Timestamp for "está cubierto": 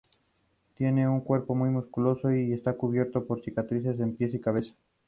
2.53-3.21